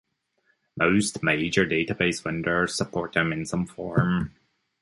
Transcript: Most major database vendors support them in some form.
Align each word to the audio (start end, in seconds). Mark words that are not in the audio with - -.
Most 0.77 1.21
major 1.21 1.63
database 1.63 2.23
vendors 2.23 2.75
support 2.75 3.13
them 3.13 3.31
in 3.31 3.45
some 3.45 3.67
form. 3.67 4.33